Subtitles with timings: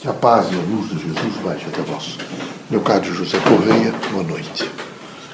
[0.00, 2.18] Que a paz e a luz de Jesus baixe até vós.
[2.70, 4.70] Meu caro José Correia, boa noite.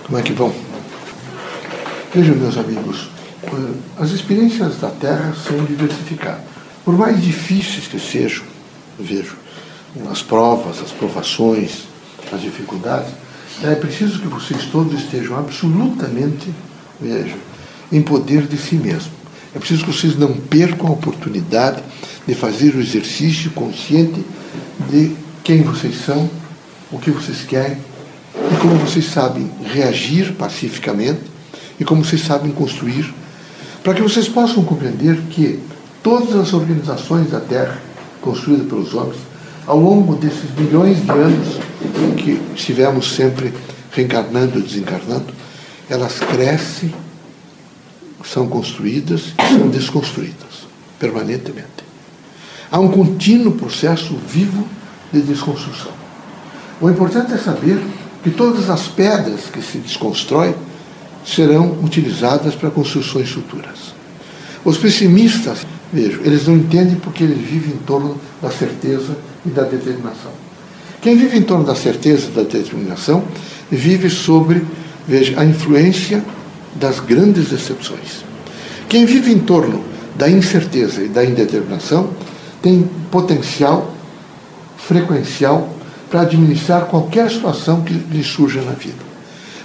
[0.07, 0.55] Como é que vão?
[2.15, 3.11] Vejam, meus amigos,
[3.43, 3.51] eh,
[3.99, 6.41] as experiências da Terra são diversificadas.
[6.83, 8.47] Por mais difíceis que sejam,
[8.99, 9.37] vejo,
[10.11, 11.83] as provas, as provações,
[12.33, 13.13] as dificuldades,
[13.63, 16.55] é preciso que vocês todos estejam absolutamente,
[16.99, 17.37] vejam,
[17.93, 19.13] em poder de si mesmo.
[19.55, 21.83] É preciso que vocês não percam a oportunidade
[22.27, 24.25] de fazer o exercício consciente
[24.91, 25.15] de
[25.45, 26.29] quem vocês são,
[26.91, 27.79] o que vocês querem
[28.53, 31.21] e como vocês sabem reagir pacificamente
[31.79, 33.13] e como vocês sabem construir,
[33.83, 35.61] para que vocês possam compreender que
[36.03, 37.81] todas as organizações da Terra,
[38.21, 39.19] construídas pelos homens,
[39.67, 41.59] ao longo desses milhões de anos
[42.17, 43.53] que estivemos sempre
[43.91, 45.27] reencarnando e desencarnando,
[45.89, 46.93] elas crescem,
[48.25, 50.65] são construídas e são desconstruídas
[50.99, 51.85] permanentemente.
[52.71, 54.67] Há um contínuo processo vivo
[55.13, 55.93] de desconstrução.
[56.81, 57.81] O importante é saber
[58.23, 60.55] que todas as pedras que se desconstroem
[61.25, 63.95] serão utilizadas para construções futuras.
[64.65, 69.63] Os pessimistas, vejo, eles não entendem porque eles vivem em torno da certeza e da
[69.63, 70.33] determinação.
[71.01, 73.25] Quem vive em torno da certeza e da determinação
[73.71, 74.65] vive sobre,
[75.07, 76.25] veja, a influência
[76.75, 78.25] das grandes decepções.
[78.89, 79.85] Quem vive em torno
[80.17, 82.11] da incerteza e da indeterminação
[82.63, 83.95] tem potencial
[84.77, 85.69] frequencial
[86.11, 89.03] para administrar qualquer situação que lhe surja na vida.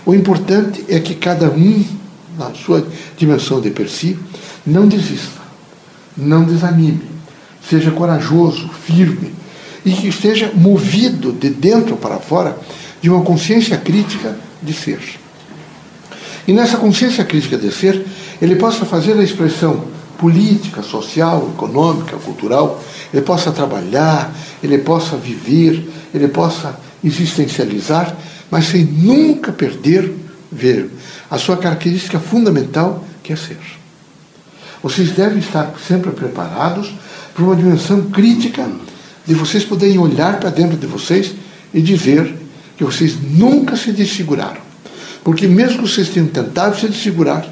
[0.06, 1.86] O importante é que cada um,
[2.38, 2.88] na sua
[3.18, 4.18] dimensão de per si,
[4.66, 5.42] não desista,
[6.18, 7.04] não desanime,
[7.68, 9.34] seja corajoso, firme
[9.86, 12.58] e que esteja movido de dentro para fora
[13.02, 15.00] de uma consciência crítica de ser.
[16.50, 18.04] E nessa consciência crítica de ser,
[18.42, 19.86] ele possa fazer a expressão
[20.18, 22.84] política, social, econômica, cultural,
[23.14, 28.18] ele possa trabalhar, ele possa viver, ele possa existencializar,
[28.50, 30.12] mas sem nunca perder
[30.52, 30.90] ver
[31.30, 33.60] a sua característica fundamental, que é ser.
[34.82, 36.92] Vocês devem estar sempre preparados
[37.32, 38.68] para uma dimensão crítica
[39.24, 41.32] de vocês poderem olhar para dentro de vocês
[41.72, 42.36] e dizer
[42.76, 44.69] que vocês nunca se desfiguraram.
[45.24, 47.46] Porque mesmo que vocês tenham tentado se desfigurar,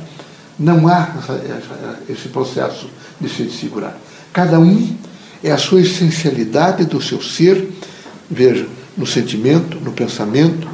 [0.58, 2.90] não há essa, essa, esse processo
[3.20, 3.96] de se desfigurar.
[4.34, 4.96] Cada um
[5.44, 7.70] é a sua essencialidade do seu ser,
[8.30, 8.68] veja,
[8.98, 10.68] no sentimento, no pensamento,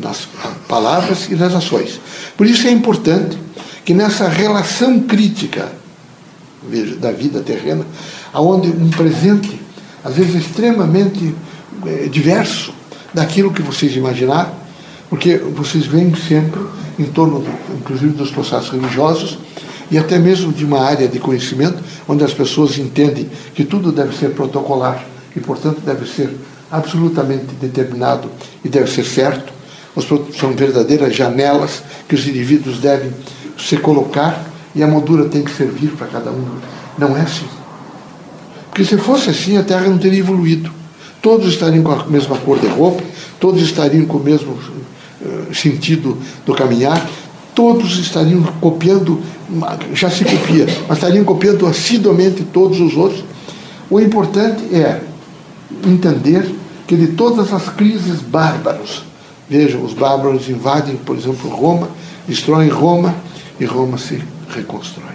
[0.00, 0.28] nas
[0.68, 2.00] palavras e nas ações.
[2.36, 3.36] Por isso é importante
[3.84, 5.72] que nessa relação crítica
[6.62, 7.84] veja, da vida terrena,
[8.32, 9.60] aonde um presente,
[10.04, 11.34] às vezes extremamente
[11.86, 12.72] é, diverso
[13.12, 14.52] daquilo que vocês imaginaram,
[15.10, 16.60] porque vocês vêm sempre
[16.96, 17.44] em torno,
[17.76, 19.38] inclusive, dos processos religiosos
[19.90, 24.16] e até mesmo de uma área de conhecimento onde as pessoas entendem que tudo deve
[24.16, 25.04] ser protocolar
[25.34, 26.30] e, portanto, deve ser
[26.70, 28.30] absolutamente determinado
[28.64, 29.52] e deve ser certo.
[30.38, 33.12] São verdadeiras janelas que os indivíduos devem
[33.58, 36.46] se colocar e a moldura tem que servir para cada um.
[36.96, 37.46] Não é assim.
[38.68, 40.70] Porque se fosse assim, a Terra não teria evoluído.
[41.20, 43.02] Todos estariam com a mesma cor de roupa,
[43.40, 44.56] todos estariam com o mesmo
[45.52, 46.16] sentido
[46.46, 47.08] do caminhar,
[47.54, 49.20] todos estariam copiando,
[49.92, 53.24] já se copia, mas estariam copiando assiduamente todos os outros.
[53.90, 55.02] O importante é
[55.86, 56.48] entender
[56.86, 59.04] que de todas as crises bárbaros,
[59.48, 61.88] vejam, os bárbaros invadem, por exemplo, Roma,
[62.26, 63.14] destroem Roma
[63.58, 65.10] e Roma se reconstrói.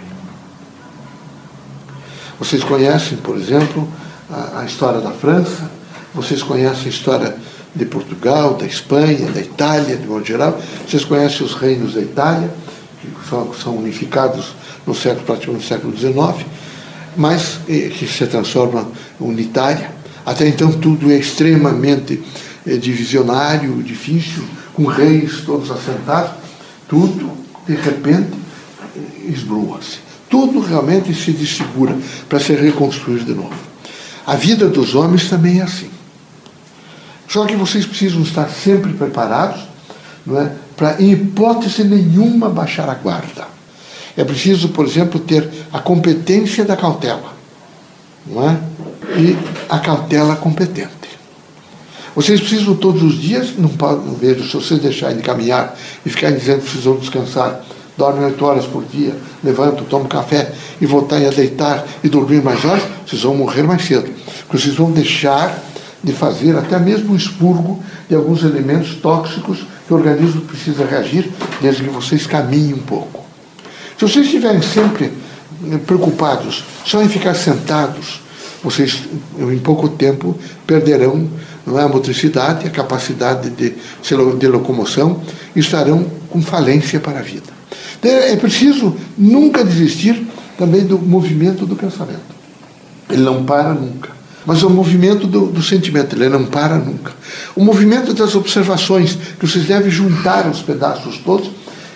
[2.38, 3.88] Vocês conhecem, por exemplo,
[4.30, 5.70] a, a história da França,
[6.14, 7.36] vocês conhecem a história
[7.76, 10.60] de Portugal, da Espanha, da Itália, de modo geral.
[10.88, 12.50] Vocês conhecem os reinos da Itália,
[13.00, 14.54] que são, unificados
[14.86, 16.46] no século, praticamente no século XIX,
[17.16, 18.88] mas eh, que se transforma
[19.20, 19.90] unitária.
[20.24, 22.22] Até então tudo é extremamente
[22.66, 24.44] eh, divisionário, difícil,
[24.74, 26.32] com reis todos assentados.
[26.88, 27.30] Tudo,
[27.66, 28.30] de repente,
[29.28, 29.98] esbrua-se.
[30.28, 31.96] Tudo realmente se desfigura
[32.28, 33.54] para ser reconstruído de novo.
[34.26, 35.95] A vida dos homens também é assim.
[37.28, 39.60] Só que vocês precisam estar sempre preparados
[40.24, 43.46] não é, para, em hipótese nenhuma, baixar a guarda.
[44.16, 47.36] É preciso, por exemplo, ter a competência da cautela
[48.26, 48.58] não é?
[49.18, 49.36] e
[49.68, 50.90] a cautela competente.
[52.14, 56.38] Vocês precisam todos os dias, não podem ver, se vocês deixarem de caminhar e ficarem
[56.38, 57.60] dizendo que precisam descansar,
[57.96, 59.14] dormem oito horas por dia,
[59.44, 60.50] levantam, tomam café
[60.80, 64.10] e voltarem a deitar e dormir mais horas, vocês vão morrer mais cedo.
[64.46, 65.62] Porque vocês vão deixar
[66.06, 71.28] de fazer até mesmo um expurgo de alguns elementos tóxicos que o organismo precisa reagir
[71.60, 73.24] desde que vocês caminhem um pouco.
[73.98, 75.12] Se vocês estiverem sempre
[75.64, 78.20] eh, preocupados só em ficar sentados,
[78.62, 79.02] vocês
[79.36, 81.28] em pouco tempo perderão
[81.66, 83.74] é, a motricidade, a capacidade de,
[84.38, 85.20] de locomoção
[85.56, 87.52] e estarão com falência para a vida.
[87.98, 90.24] Então, é preciso nunca desistir
[90.56, 92.36] também do movimento do pensamento.
[93.10, 94.15] Ele não para nunca.
[94.46, 97.12] Mas o movimento do, do, sentimento, ele não para nunca.
[97.56, 101.50] O movimento das observações, que vocês devem juntar os pedaços todos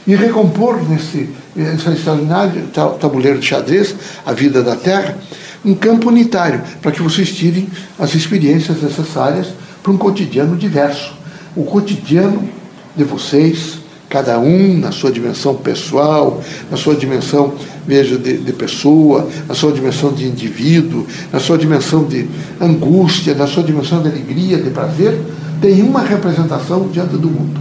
[0.07, 2.65] e recompor nesse, nesse extraordinário
[2.99, 3.95] tabuleiro de xadrez,
[4.27, 5.17] a vida da Terra,
[5.65, 7.69] um campo unitário, para que vocês tirem
[7.99, 9.49] as experiências necessárias
[9.83, 11.15] para um cotidiano diverso.
[11.55, 12.49] O cotidiano
[12.97, 17.55] de vocês, cada um na sua dimensão pessoal, na sua dimensão,
[17.91, 22.25] veja, de, de, pessoa, na sua dimensão de indivíduo, na sua dimensão de
[22.61, 25.21] angústia, na sua dimensão de alegria, de prazer,
[25.61, 27.61] tem uma representação diante do mundo.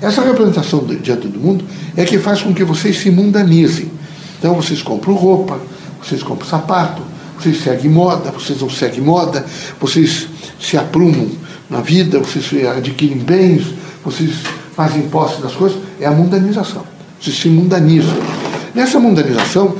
[0.00, 1.62] Essa representação diante do mundo
[1.94, 3.90] é que faz com que vocês se mundanizem.
[4.38, 5.60] Então vocês compram roupa,
[6.02, 7.02] vocês compram sapato,
[7.38, 9.44] vocês seguem moda, vocês não seguem moda,
[9.78, 10.26] vocês
[10.58, 11.28] se aprumam
[11.68, 13.66] na vida, vocês adquirem bens,
[14.02, 14.36] vocês
[14.74, 16.82] fazem posse das coisas, é a mundanização.
[17.20, 18.49] Vocês se mundanizam.
[18.74, 19.76] Nessa mundanização,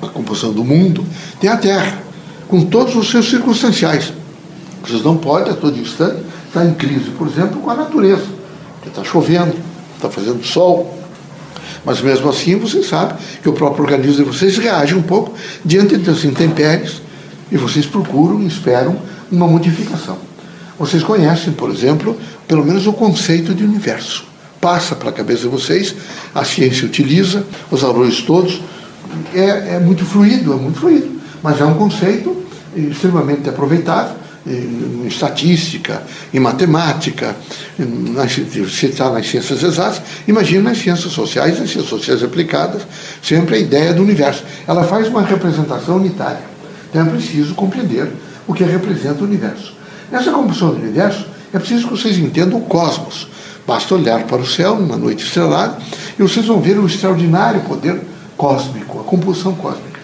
[0.00, 1.04] a composição do mundo,
[1.40, 1.98] tem a Terra,
[2.46, 4.12] com todos os seus circunstanciais.
[4.82, 8.26] Vocês não podem, a todo instante, estar em crise, por exemplo, com a natureza.
[8.74, 9.54] Porque está chovendo,
[9.96, 10.96] está fazendo sol.
[11.84, 15.34] Mas mesmo assim, vocês sabem que o próprio organismo de vocês reage um pouco
[15.64, 17.02] diante das intempéries
[17.50, 18.96] e vocês procuram e esperam
[19.30, 20.18] uma modificação.
[20.78, 22.16] Vocês conhecem, por exemplo,
[22.46, 24.27] pelo menos o conceito de universo.
[24.60, 25.94] Passa para a cabeça de vocês,
[26.34, 28.60] a ciência utiliza, os valores todos,
[29.34, 31.10] é, é muito fluido, é muito fluido,
[31.42, 32.44] mas é um conceito
[32.76, 34.16] extremamente aproveitável
[34.48, 36.02] em estatística,
[36.32, 37.36] em matemática,
[37.76, 42.82] se está nas ciências exatas, imagina nas ciências sociais, nas ciências sociais aplicadas,
[43.22, 44.42] sempre a ideia do universo.
[44.66, 46.42] Ela faz uma representação unitária.
[46.88, 48.10] Então é preciso compreender
[48.46, 49.74] o que representa o universo.
[50.10, 53.28] Nessa compreensão do universo, é preciso que vocês entendam o cosmos.
[53.68, 55.76] Basta olhar para o céu numa noite estrelada
[56.18, 58.00] e vocês vão ver o extraordinário poder
[58.34, 60.00] cósmico, a compulsão cósmica.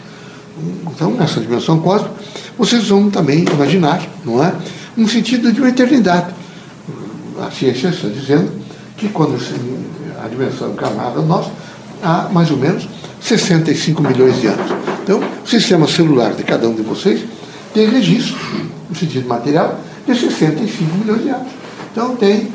[0.87, 2.12] Então, nessa dimensão cósmica,
[2.58, 4.52] vocês vão também imaginar, não é?
[4.99, 6.34] Um sentido de uma eternidade.
[7.40, 8.52] A ciência está dizendo
[8.99, 9.34] que quando
[10.22, 11.46] a dimensão encarnada nós,
[12.02, 12.87] há mais ou menos
[13.19, 14.70] 65 milhões de anos.
[15.02, 17.25] Então, o sistema celular de cada um de vocês
[17.72, 18.37] tem registro,
[18.90, 21.49] no sentido material, de 65 milhões de anos.
[21.90, 22.52] Então, tem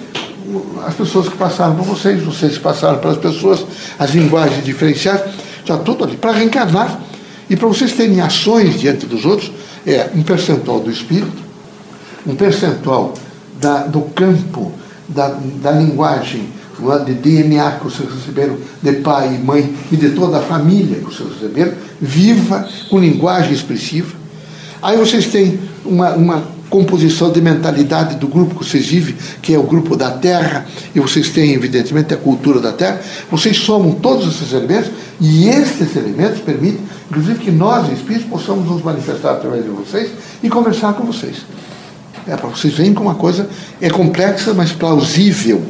[0.86, 3.66] as pessoas que passaram por vocês, vocês passaram pelas pessoas,
[3.98, 7.00] as linguagens diferenciadas, está tudo ali para reencarnar
[7.50, 9.51] e para vocês terem ações diante dos outros
[9.86, 11.44] é um percentual do espírito,
[12.25, 13.13] um percentual
[13.60, 14.72] da, do campo
[15.07, 16.50] da, da linguagem,
[16.80, 21.00] é, de DNA que vocês receberam de pai e mãe e de toda a família
[21.00, 24.16] que vocês receberam, viva, com linguagem expressiva.
[24.81, 29.57] Aí vocês têm uma, uma composição de mentalidade do grupo que vocês vivem, que é
[29.57, 33.01] o grupo da Terra, e vocês têm, evidentemente, a cultura da Terra.
[33.31, 36.80] Vocês somam todos esses elementos e esses elementos permitem,
[37.10, 40.12] inclusive, que nós, espíritos, possamos nos manifestar através de vocês
[40.44, 41.38] e conversar com vocês.
[42.27, 43.50] É para vocês verem como uma coisa
[43.81, 45.63] é complexa, mas plausível.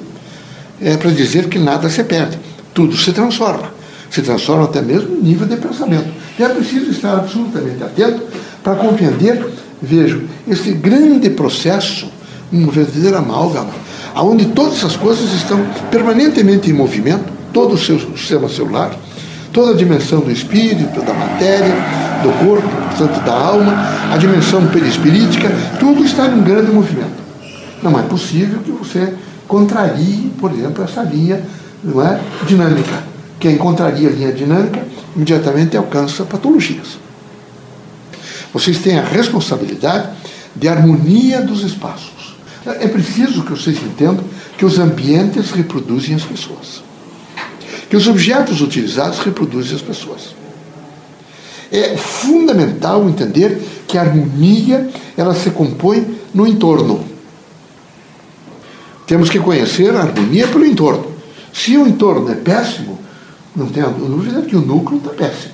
[0.81, 2.37] É para dizer que nada se perde,
[2.73, 3.73] tudo se transforma.
[4.09, 6.09] Se transforma até mesmo no nível de pensamento.
[6.37, 8.23] E é preciso estar absolutamente atento
[8.63, 9.45] para compreender
[9.81, 12.11] Vejo, esse grande processo,
[12.51, 13.71] um verdadeiro amálgama,
[14.15, 18.91] onde todas as coisas estão permanentemente em movimento, todo o seu sistema celular,
[19.53, 21.73] toda a dimensão do espírito, da matéria,
[22.21, 23.73] do corpo, portanto da alma,
[24.11, 25.49] a dimensão perispirítica,
[25.79, 27.19] tudo está em um grande movimento.
[27.81, 29.13] Não é possível que você
[29.47, 31.41] contrarie, por exemplo, essa linha
[31.83, 33.03] não é, dinâmica.
[33.39, 34.81] Quem contraria a linha dinâmica
[35.15, 36.99] imediatamente alcança patologias.
[38.53, 40.09] Vocês têm a responsabilidade
[40.55, 42.35] de harmonia dos espaços.
[42.65, 44.23] É preciso que vocês entendam
[44.57, 46.83] que os ambientes reproduzem as pessoas.
[47.89, 50.35] Que os objetos utilizados reproduzem as pessoas.
[51.71, 57.05] É fundamental entender que a harmonia ela se compõe no entorno.
[59.05, 61.07] Temos que conhecer a harmonia pelo entorno.
[61.53, 62.99] Se o entorno é péssimo,
[63.55, 65.53] não tenha dúvida que o núcleo está péssimo.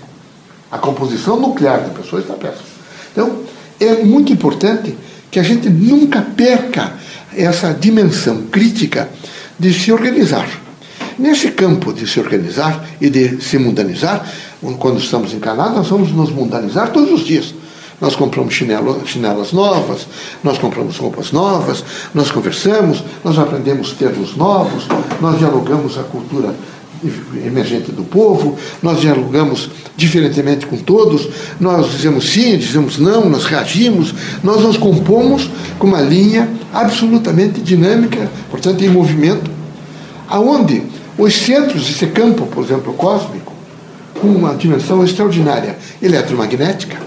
[0.72, 2.75] A composição nuclear da pessoa está péssima.
[3.16, 3.40] Então,
[3.80, 4.94] é muito importante
[5.32, 6.94] que a gente nunca perca
[7.34, 9.10] essa dimensão crítica
[9.58, 10.50] de se organizar.
[11.18, 14.30] Nesse campo de se organizar e de se mundanizar,
[14.78, 17.54] quando estamos encarnados, nós vamos nos mundanizar todos os dias.
[18.02, 20.06] Nós compramos chinelo, chinelas novas,
[20.44, 24.86] nós compramos roupas novas, nós conversamos, nós aprendemos termos novos,
[25.22, 26.54] nós dialogamos a cultura
[27.46, 34.14] emergente do povo, nós dialogamos diferentemente com todos, nós dizemos sim, dizemos não, nós reagimos,
[34.44, 39.50] nós nos compomos com uma linha absolutamente dinâmica, portanto em movimento,
[40.28, 40.84] aonde
[41.18, 43.54] os centros desse campo, por exemplo, cósmico,
[44.20, 46.98] com uma dimensão extraordinária eletromagnética,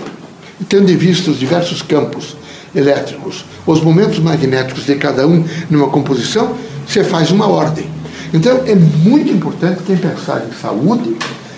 [0.68, 2.36] tendo em vista os diversos campos
[2.74, 6.54] elétricos, os momentos magnéticos de cada um numa composição,
[6.86, 7.86] você faz uma ordem.
[8.32, 11.16] Então é muito importante quem pensar em saúde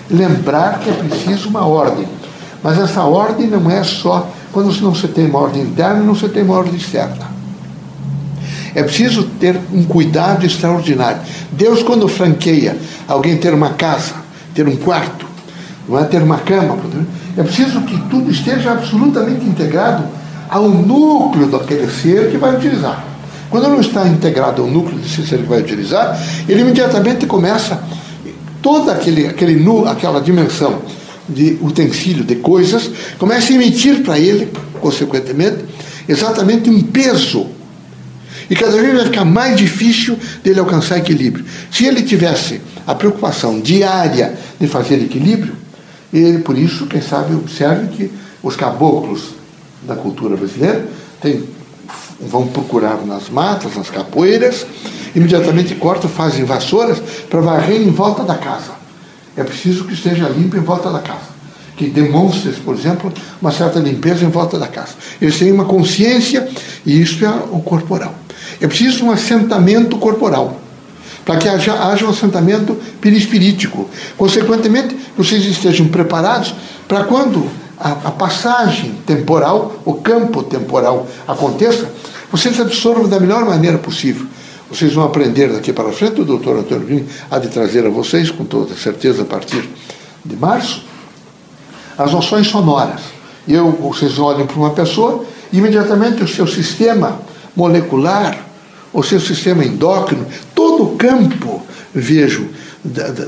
[0.09, 2.07] lembrar que é preciso uma ordem.
[2.63, 6.27] Mas essa ordem não é só quando não se tem uma ordem interna, não se
[6.29, 7.31] tem uma ordem externa.
[8.73, 11.21] É preciso ter um cuidado extraordinário.
[11.51, 14.13] Deus, quando franqueia alguém ter uma casa,
[14.53, 15.25] ter um quarto,
[15.87, 16.77] não é ter uma cama,
[17.37, 20.03] é preciso que tudo esteja absolutamente integrado
[20.49, 23.10] ao núcleo daquele ser que vai utilizar.
[23.51, 27.83] Quando não está integrado ao núcleo desse ser que vai utilizar, ele imediatamente começa
[28.61, 30.81] toda aquele, aquele nu, aquela dimensão
[31.29, 32.89] de utensílio, de coisas,
[33.19, 35.65] começa a emitir para ele, consequentemente,
[36.07, 37.47] exatamente um peso
[38.51, 41.45] e cada vez vai ficar mais difícil dele alcançar equilíbrio.
[41.71, 45.55] Se ele tivesse a preocupação diária de fazer equilíbrio,
[46.13, 48.11] ele, por isso, quem sabe, observe que
[48.43, 49.35] os caboclos
[49.83, 50.85] da cultura brasileira
[51.21, 51.45] tem,
[52.27, 54.65] vão procurar nas matas, nas capoeiras,
[55.15, 58.71] imediatamente cortam, fazem vassouras para varrer em volta da casa.
[59.35, 61.31] É preciso que esteja limpo em volta da casa.
[61.75, 63.11] Que demonstre, por exemplo,
[63.41, 64.93] uma certa limpeza em volta da casa.
[65.21, 66.47] Eles têm uma consciência,
[66.85, 68.13] e isso é o corporal.
[68.59, 70.59] É preciso um assentamento corporal,
[71.25, 73.89] para que haja, haja um assentamento perispirítico.
[74.17, 76.53] Consequentemente, vocês estejam preparados
[76.87, 77.49] para quando
[77.81, 81.91] a, a, passagem temporal, o campo temporal aconteça,
[82.31, 84.27] vocês absorvam da melhor maneira possível.
[84.69, 88.29] Vocês vão aprender daqui para frente, o doutor Antônio Green há de trazer a vocês,
[88.29, 89.67] com toda certeza, a partir
[90.23, 90.85] de março,
[91.97, 93.01] as noções sonoras.
[93.47, 97.19] Eu, vocês olham para uma pessoa, imediatamente o seu sistema
[97.55, 98.37] molecular,
[98.93, 102.47] o seu sistema endócrino, todo o campo, vejo,
[102.83, 103.25] da, da,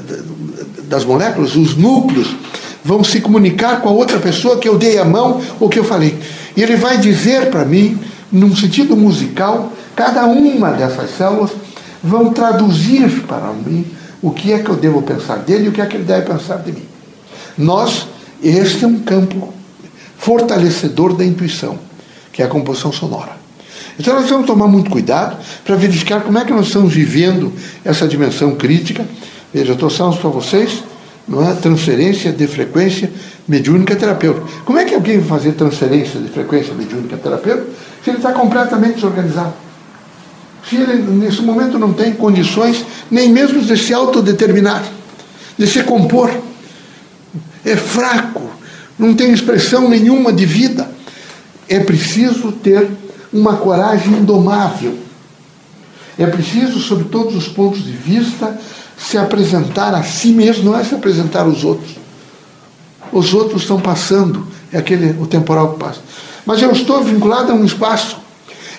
[0.84, 2.36] das moléculas, os núcleos,
[2.84, 5.84] vão se comunicar com a outra pessoa que eu dei a mão ou que eu
[5.84, 6.18] falei.
[6.56, 7.98] E ele vai dizer para mim,
[8.32, 11.52] num sentido musical, cada uma dessas células
[12.04, 13.86] vão traduzir para mim
[14.22, 16.28] o que é que eu devo pensar dele e o que é que ele deve
[16.28, 16.86] pensar de mim.
[17.58, 18.08] Nós,
[18.42, 19.54] este é um campo
[20.18, 21.78] fortalecedor da intuição,
[22.32, 23.44] que é a composição sonora.
[24.00, 27.54] Então nós vamos tomar muito cuidado para verificar como é que nós estamos vivendo
[27.86, 29.06] essa dimensão crítica.
[29.54, 30.84] Veja, eu trouxemos para vocês
[31.28, 33.12] não é, transferência de frequência
[33.48, 34.46] mediúnica terapêutica.
[34.66, 37.68] Como é que alguém vai fazer transferência de frequência mediúnica terapêutica
[38.04, 39.54] se ele está completamente desorganizado?
[40.70, 44.84] Se ele, nesse momento, não tem condições nem mesmo de se autodeterminar,
[45.58, 46.32] de se compor.
[47.66, 48.50] É fraco,
[48.98, 50.90] não tem expressão nenhuma de vida.
[51.68, 52.90] É preciso ter
[53.32, 54.98] uma coragem indomável.
[56.18, 58.58] É preciso, sob todos os pontos de vista,
[58.98, 61.96] se apresentar a si mesmo, não é se apresentar aos outros.
[63.12, 66.02] Os outros estão passando, é aquele o temporal que passa.
[66.46, 68.18] Mas eu estou vinculado a um espaço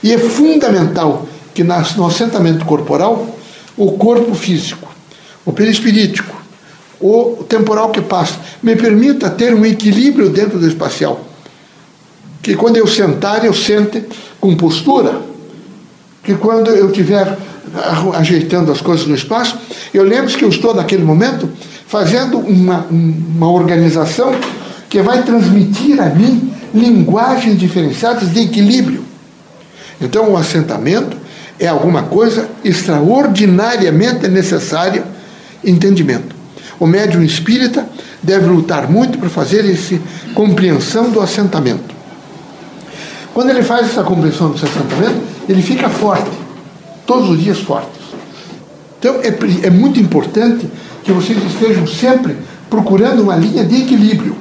[0.02, 3.38] e é fundamental que no assentamento corporal,
[3.76, 4.92] o corpo físico,
[5.44, 6.34] o perispirítico,
[7.00, 11.24] o temporal que passa, me permita ter um equilíbrio dentro do espacial.
[12.42, 14.04] Que quando eu sentar, eu sente
[14.40, 15.22] com postura,
[16.22, 17.38] que quando eu estiver
[18.14, 19.58] ajeitando as coisas no espaço,
[19.92, 21.48] eu lembro que eu estou naquele momento
[21.86, 24.34] fazendo uma, uma organização
[24.88, 29.04] que vai transmitir a mim linguagens diferenciadas de equilíbrio.
[30.00, 31.16] Então, o assentamento
[31.58, 35.04] é alguma coisa extraordinariamente necessária
[35.64, 36.34] entendimento.
[36.78, 37.86] O médium espírita
[38.22, 39.98] deve lutar muito para fazer essa
[40.34, 41.94] compreensão do assentamento.
[43.32, 46.30] Quando ele faz essa compreensão do assentamento, ele fica forte,
[47.06, 48.00] todos os dias fortes.
[48.98, 50.68] Então é, é muito importante
[51.02, 52.36] que vocês estejam sempre
[52.70, 54.34] procurando uma linha de equilíbrio.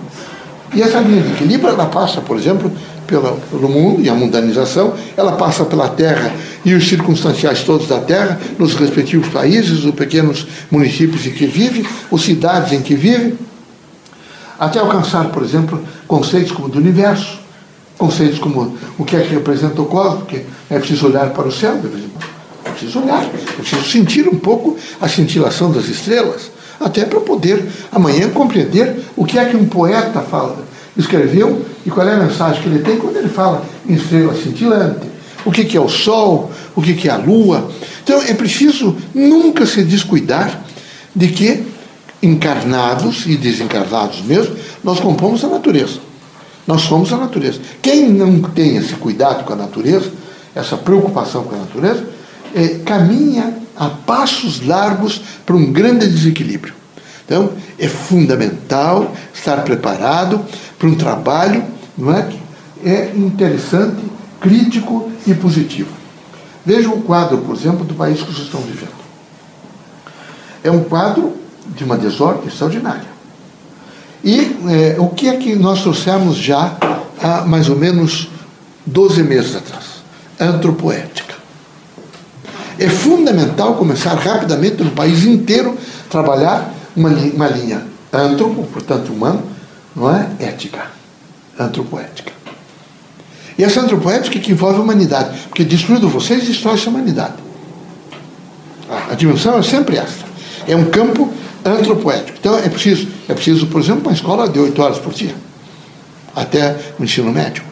[0.73, 2.71] E essa linha de equilíbrio, ela passa, por exemplo,
[3.05, 6.33] pela, pelo mundo e a mundanização, ela passa pela terra
[6.65, 11.87] e os circunstanciais todos da terra, nos respectivos países, os pequenos municípios em que vive,
[12.11, 13.35] as cidades em que vive,
[14.59, 17.39] até alcançar, por exemplo, conceitos como do universo,
[17.97, 21.51] conceitos como o que é que representa o cosmos, porque é preciso olhar para o
[21.51, 21.87] céu, é
[22.83, 23.25] preciso olhar,
[23.57, 29.39] preciso sentir um pouco a cintilação das estrelas, até para poder amanhã compreender o que
[29.39, 30.65] é que um poeta fala,
[30.97, 35.07] escreveu e qual é a mensagem que ele tem quando ele fala em estrela cintilante,
[35.45, 37.69] o que, que é o sol, o que, que é a lua.
[38.03, 40.61] Então é preciso nunca se descuidar
[41.15, 41.63] de que
[42.21, 45.99] encarnados e desencarnados mesmo, nós compomos a natureza.
[46.65, 47.59] Nós somos a natureza.
[47.81, 50.09] Quem não tem esse cuidado com a natureza,
[50.55, 52.12] essa preocupação com a natureza,
[52.55, 56.73] é, caminha a passos largos para um grande desequilíbrio.
[57.25, 60.43] Então, é fundamental estar preparado
[60.77, 61.63] para um trabalho
[61.97, 62.27] não é,
[62.83, 64.03] é interessante,
[64.41, 65.91] crítico e positivo.
[66.65, 69.03] Veja o quadro, por exemplo, do país que vocês estão vivendo.
[70.63, 71.37] É um quadro
[71.75, 73.13] de uma desordem extraordinária.
[74.23, 76.77] E é, o que é que nós trouxemos já
[77.21, 78.29] há mais ou menos
[78.85, 80.03] 12 meses atrás?
[80.39, 81.22] Antropoética.
[82.77, 85.77] É fundamental começar rapidamente no país inteiro
[86.09, 89.43] trabalhar uma, uma linha antropo, portanto humano,
[89.95, 90.27] não é?
[90.39, 90.87] Ética.
[91.57, 92.31] Antropoética.
[93.57, 97.35] E essa antropoética que envolve a humanidade, porque destruindo vocês, destrói a humanidade.
[99.09, 100.23] A dimensão é sempre essa.
[100.67, 101.31] É um campo
[101.63, 102.37] antropoético.
[102.39, 105.35] Então é preciso, é preciso, por exemplo, uma escola de oito horas por dia,
[106.35, 107.63] até o ensino médio.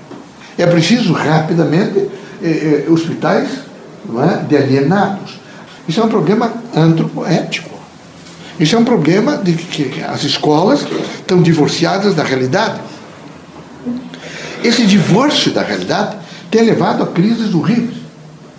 [0.57, 2.09] É preciso rapidamente
[2.43, 3.49] eh, eh, hospitais
[4.05, 5.39] não é, de alienados.
[5.87, 7.69] Isso é um problema antropoético.
[8.59, 12.79] Isso é um problema de que as escolas estão divorciadas da realidade.
[14.63, 16.17] Esse divórcio da realidade
[16.51, 17.97] tem levado a crises horríveis.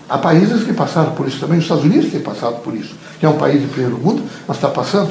[0.08, 3.25] Há países que passaram por isso também, os Estados Unidos têm passado por isso, que
[3.25, 5.11] é um país de primeiro mundo, mas está passando.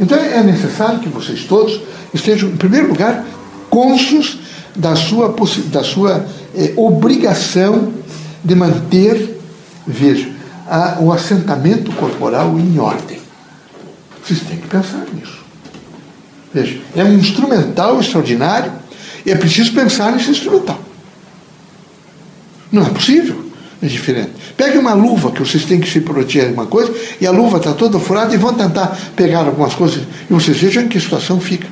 [0.00, 1.80] Então é necessário que vocês todos
[2.14, 3.24] estejam, em primeiro lugar,
[3.68, 4.38] cônscios
[4.74, 5.34] da sua,
[5.66, 7.92] da sua eh, obrigação
[8.42, 9.38] de manter,
[9.86, 10.30] veja,
[10.68, 13.20] a, o assentamento corporal em ordem.
[14.22, 15.40] Vocês têm que pensar nisso.
[16.52, 18.72] Veja, é um instrumental extraordinário
[19.24, 20.80] e é preciso pensar nesse instrumental.
[22.70, 23.50] Não é possível.
[23.82, 24.32] É diferente.
[24.56, 27.56] Pegue uma luva que vocês têm que se proteger de uma coisa e a luva
[27.56, 31.40] está toda furada e vão tentar pegar algumas coisas e vocês vejam em que situação
[31.40, 31.66] fica.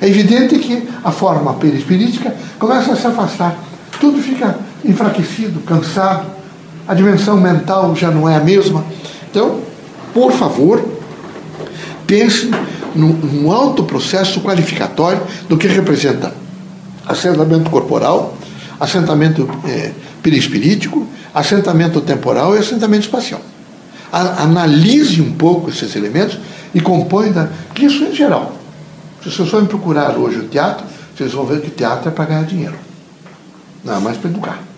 [0.00, 3.58] É evidente que a forma perispirítica começa a se afastar.
[4.00, 6.26] Tudo fica enfraquecido, cansado.
[6.86, 8.84] A dimensão mental já não é a mesma.
[9.30, 9.60] Então,
[10.12, 10.84] por favor,
[12.06, 12.50] pense
[12.94, 16.34] num, alto processo qualificatório do que representa
[17.06, 18.36] assentamento corporal,
[18.78, 23.40] assentamento é, perispirítico, assentamento temporal e assentamento espacial.
[24.12, 26.38] A, analise um pouco esses elementos
[26.74, 28.56] e compõe da, isso em geral.
[29.22, 32.44] Se vocês forem procurar hoje o teatro, vocês vão ver que teatro é para ganhar
[32.44, 32.76] dinheiro.
[33.84, 34.69] Não é mais para educar.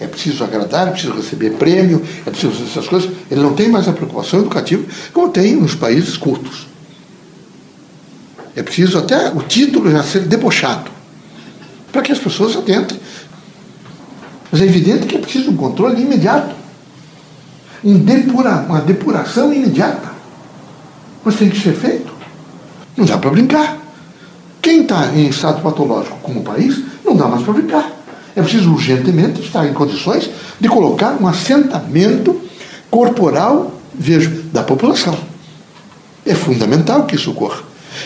[0.00, 3.10] É preciso agradar, é preciso receber prêmio, é preciso fazer essas coisas.
[3.30, 6.66] Ele não tem mais a preocupação educativa como tem nos países cultos.
[8.54, 10.90] É preciso até o título já ser debochado,
[11.92, 12.98] para que as pessoas atentem.
[14.50, 16.54] Mas é evidente que é preciso um controle imediato,
[17.84, 20.10] um depura, uma depuração imediata.
[21.24, 22.12] Mas tem que ser feito.
[22.96, 23.78] Não dá para brincar.
[24.62, 27.92] Quem está em estado patológico como país, não dá mais para brincar.
[28.36, 30.28] É preciso urgentemente estar em condições
[30.60, 32.38] de colocar um assentamento
[32.90, 35.16] corporal, vejo, da população.
[36.24, 37.62] É fundamental que isso ocorra.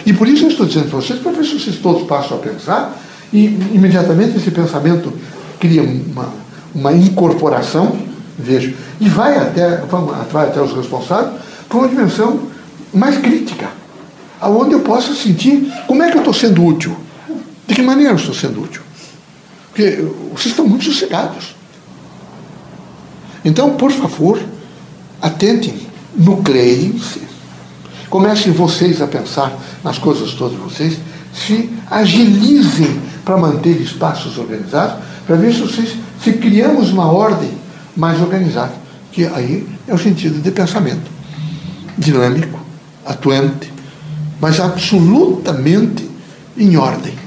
[0.07, 2.41] E por isso eu estou dizendo para vocês, para ver se vocês todos passam a
[2.41, 2.97] pensar,
[3.33, 5.13] e imediatamente esse pensamento
[5.59, 6.33] cria uma,
[6.73, 7.97] uma incorporação,
[8.39, 9.83] vejo, e vai até,
[10.33, 12.41] vai até os responsáveis para uma dimensão
[12.95, 13.69] mais crítica,
[14.41, 16.97] aonde eu possa sentir como é que eu estou sendo útil,
[17.67, 18.83] de que maneira eu estou sendo útil.
[19.71, 21.55] Porque vocês estão muito sossegados.
[23.45, 24.41] Então, por favor,
[25.23, 27.23] atentem, nucleiem-se.
[28.09, 30.99] Comecem vocês a pensar nas coisas todas de vocês,
[31.33, 37.53] se agilizem para manter espaços organizados, para ver se vocês se criamos uma ordem
[37.97, 38.73] mais organizada,
[39.13, 41.11] que aí é o sentido de pensamento
[41.97, 42.59] dinâmico,
[43.05, 43.73] atuante,
[44.41, 46.09] mas absolutamente
[46.57, 47.20] em ordem.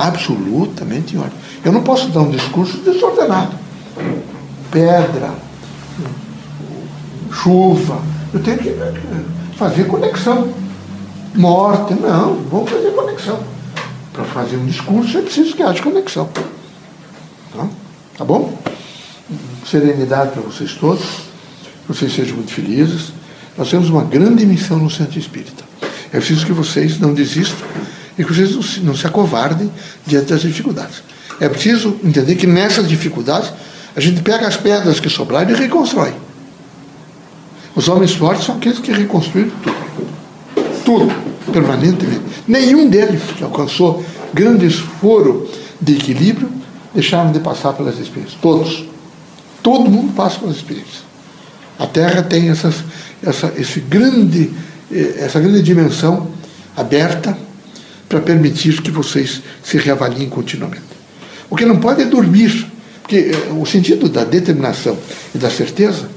[0.00, 1.38] Absolutamente em ordem.
[1.62, 3.54] Eu não posso dar um discurso desordenado.
[4.70, 5.34] Pedra,
[7.30, 8.00] chuva,
[8.32, 8.74] eu tenho que
[9.56, 10.54] fazer conexão.
[11.34, 13.40] Morte, não, vamos fazer conexão.
[14.12, 16.30] Para fazer um discurso é preciso que haja conexão.
[17.54, 17.66] Tá,
[18.16, 18.58] tá bom?
[19.66, 23.12] Serenidade para vocês todos, que vocês sejam muito felizes.
[23.58, 25.62] Nós temos uma grande missão no Centro Espírita.
[26.10, 27.68] É preciso que vocês não desistam
[28.20, 29.72] e que vocês não se, acovardem
[30.06, 31.02] diante das dificuldades.
[31.40, 33.50] É preciso entender que nessas dificuldades
[33.96, 36.12] a gente pega as pedras que sobraram e reconstrói.
[37.74, 40.10] Os homens fortes são aqueles que reconstruíram tudo.
[40.84, 41.14] Tudo,
[41.50, 42.20] permanentemente.
[42.46, 44.04] Nenhum deles que alcançou
[44.34, 45.48] grande esforo
[45.80, 46.50] de equilíbrio
[46.92, 48.38] deixaram de passar pelas experiências.
[48.42, 48.84] Todos.
[49.62, 51.04] Todo mundo passa pelas experiências.
[51.78, 52.84] A Terra tem essas,
[53.22, 54.52] essa, esse grande,
[54.92, 56.28] eh, essa grande dimensão
[56.76, 57.36] aberta
[58.10, 60.82] para permitir que vocês se reavaliem continuamente.
[61.48, 62.66] O que não pode é dormir,
[63.02, 64.98] porque eh, o sentido da determinação
[65.32, 66.10] e da certeza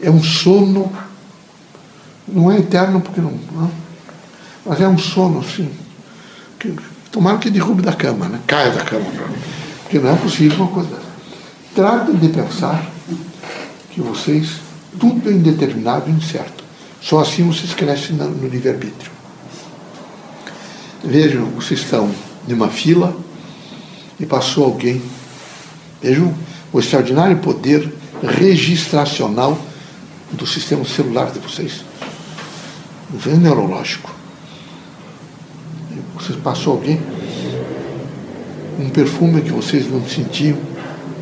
[0.00, 0.90] é um sono,
[2.26, 3.70] não é eterno porque não, não
[4.64, 5.70] mas é um sono assim,
[6.58, 6.74] que,
[7.12, 8.40] tomara que derrube da cama, né?
[8.46, 9.04] caia da cama,
[9.82, 11.08] porque não é possível uma coisa dessa.
[11.74, 12.90] Tratem de pensar
[13.90, 14.60] que vocês,
[14.98, 16.64] tudo é indeterminado e incerto.
[17.02, 19.17] Só assim vocês crescem no livre-arbítrio.
[21.08, 22.14] Vejam, vocês estão
[22.46, 23.16] numa fila
[24.20, 25.00] e passou alguém.
[26.02, 26.34] Vejam
[26.70, 27.90] o extraordinário poder
[28.22, 29.58] registracional
[30.30, 31.82] do sistema celular de vocês.
[33.10, 34.14] Não é neurológico.
[36.14, 37.00] Vocês passou alguém
[38.78, 40.58] um perfume que vocês não sentiam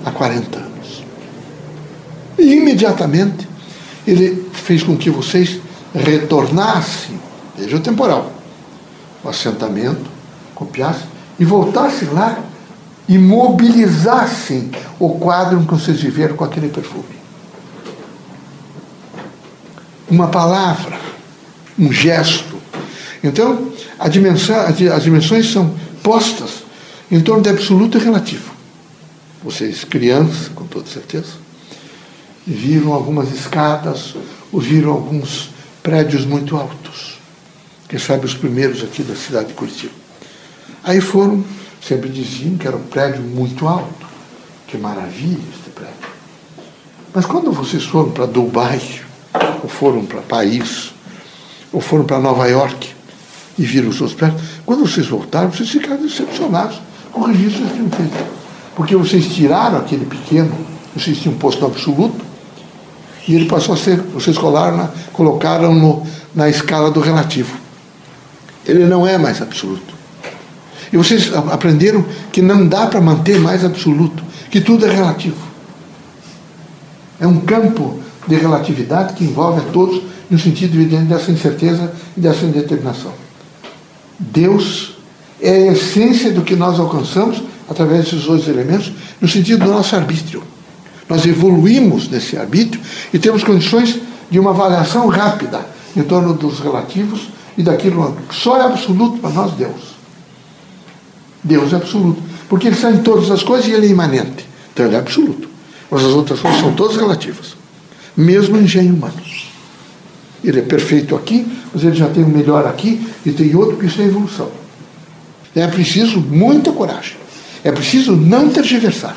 [0.05, 1.05] há 40 anos.
[2.37, 3.49] E imediatamente
[4.05, 5.61] ele fez com que vocês
[5.95, 7.21] retornassem,
[7.57, 8.36] veja o temporal,
[9.27, 10.11] o assentamento,
[10.55, 11.07] copiassem
[11.39, 12.39] e voltassem lá
[13.09, 17.17] e mobilizassem o quadro que vocês viveram com aquele perfume.
[20.09, 20.99] Uma palavra,
[21.79, 22.57] um gesto.
[23.23, 23.73] Então,
[24.11, 26.65] dimensão, as dimensões são postas
[27.11, 28.53] em torno de absoluto e relativo.
[29.43, 31.35] Vocês, crianças, com toda certeza,
[32.47, 34.15] viram algumas escadas,
[34.53, 35.51] ou viram alguns
[35.83, 37.16] prédios muito altos.
[37.89, 39.93] Quem sabe os primeiros aqui da cidade de Curitiba.
[40.83, 41.45] Aí foram,
[41.81, 44.07] sempre diziam que era um prédio muito alto.
[44.67, 45.95] Que maravilha este prédio.
[47.15, 48.81] Mas quando vocês foram para Dubai,
[49.63, 50.93] ou foram para Paris,
[51.73, 52.95] ou foram para Nova York
[53.57, 56.81] e viram os seus prédios, quando vocês voltaram, vocês ficaram decepcionados
[57.13, 58.27] com o registro que tinham feito.
[58.75, 60.53] Porque vocês tiraram aquele pequeno,
[60.95, 62.25] vocês tinham posto absoluto,
[63.27, 67.66] e ele passou a ser, vocês colocaram, colocaram no, na escala do relativo.
[68.67, 69.95] Ele não é mais absoluto.
[70.93, 75.37] E vocês aprenderam que não dá para manter mais absoluto, que tudo é relativo.
[77.21, 82.21] É um campo de relatividade que envolve a todos no sentido evidente dessa incerteza e
[82.21, 83.13] dessa indeterminação.
[84.19, 84.97] Deus
[85.41, 89.95] é a essência do que nós alcançamos através desses dois elementos, no sentido do nosso
[89.95, 90.43] arbítrio.
[91.09, 92.81] Nós evoluímos nesse arbítrio
[93.13, 93.99] e temos condições
[94.31, 95.61] de uma avaliação rápida
[95.97, 99.97] em torno dos relativos e daquilo que só é absoluto para nós, Deus.
[101.43, 102.23] Deus é absoluto.
[102.49, 104.47] Porque ele está em todas as coisas e ele é imanente.
[104.73, 105.49] Então ele é absoluto.
[105.91, 107.57] Mas as outras coisas são todas relativas.
[108.17, 109.15] Mesmo o engenho humano.
[110.45, 113.87] Ele é perfeito aqui, mas ele já tem o melhor aqui e tem outro que
[113.87, 114.51] isso é evolução.
[115.55, 117.17] É preciso muita coragem.
[117.65, 119.17] É preciso não tergiversar.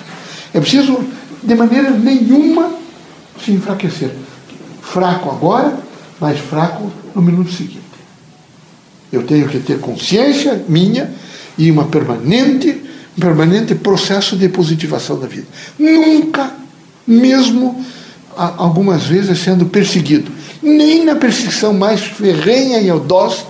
[0.53, 1.03] É preciso
[1.43, 2.71] de maneira nenhuma
[3.43, 4.11] se enfraquecer.
[4.81, 5.77] Fraco agora,
[6.19, 7.88] mas fraco no minuto seguinte.
[9.11, 11.11] Eu tenho que ter consciência minha
[11.57, 12.81] e uma permanente,
[13.17, 15.47] um permanente processo de positivação da vida.
[15.77, 16.51] Nunca,
[17.05, 17.83] mesmo
[18.35, 23.45] algumas vezes sendo perseguido, nem na perseguição mais ferrenha e audaz,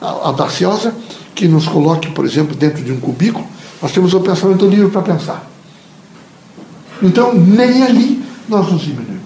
[0.00, 0.94] audaciosa,
[1.34, 3.46] que nos coloque, por exemplo, dentro de um cubículo,
[3.80, 5.50] nós temos o pensamento livre para pensar.
[7.02, 9.22] Então, nem ali nós nos diminuímos.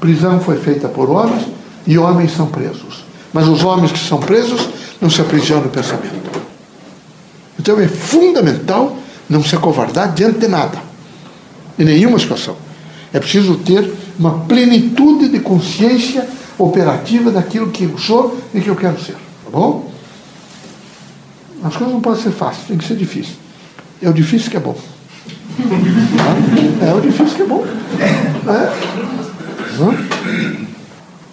[0.00, 1.46] Prisão foi feita por homens
[1.86, 3.05] e homens são presos.
[3.32, 4.68] Mas os homens que são presos
[5.00, 6.30] não se aprisionam no pensamento.
[7.58, 8.96] Então é fundamental
[9.28, 10.78] não se acovardar diante de nada,
[11.78, 12.56] em nenhuma situação.
[13.12, 16.26] É preciso ter uma plenitude de consciência
[16.58, 19.14] operativa daquilo que eu sou e que eu quero ser.
[19.14, 19.90] Tá bom?
[21.62, 23.34] As coisas não podem ser fáceis, tem que ser difícil.
[24.00, 24.76] É o difícil que é bom.
[26.80, 27.64] É o difícil que é bom.
[28.48, 28.76] É.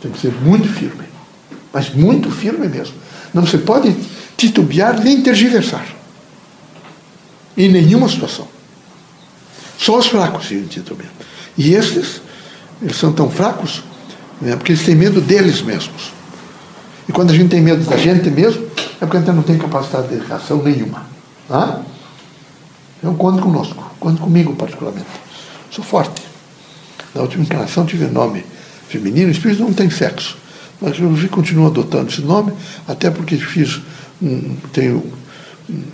[0.02, 1.12] Tem que ser muito firme.
[1.74, 2.94] Mas muito firme mesmo.
[3.34, 3.94] Não se pode
[4.38, 5.86] titubear nem tergiversar.
[7.58, 8.48] Em nenhuma situação.
[9.78, 11.10] Só os fracos se titubeam.
[11.58, 12.22] E esses,
[12.82, 13.84] eles são tão fracos
[14.40, 16.12] né, porque eles têm medo deles mesmos.
[17.08, 18.66] E quando a gente tem medo da gente mesmo,
[19.02, 21.06] é porque a gente não tem capacidade de reação nenhuma.
[21.48, 21.82] Tá?
[23.00, 25.08] Então conte conosco, conte comigo particularmente.
[25.72, 26.22] Sou forte.
[27.14, 28.46] Na última encarnação tive nome
[28.88, 30.38] feminino, o espírito não tem sexo.
[30.84, 32.52] Mas eu continuo adotando esse nome,
[32.86, 33.80] até porque fiz,
[34.22, 35.02] um, tenho,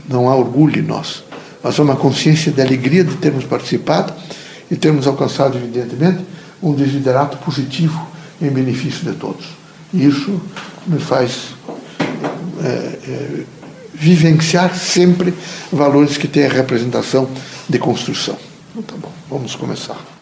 [0.10, 1.24] não há orgulho em nós,
[1.64, 4.12] mas há uma consciência de alegria de termos participado
[4.70, 6.26] e termos alcançado, evidentemente,
[6.62, 8.08] um desiderato positivo
[8.42, 9.46] em benefício de todos.
[9.94, 10.42] E isso
[10.88, 11.54] me faz
[12.64, 13.44] é, é,
[13.94, 15.36] vivenciar sempre
[15.72, 17.30] valores que têm a representação
[17.70, 18.38] de construção.
[18.76, 20.19] Então, tá bom, vamos começar.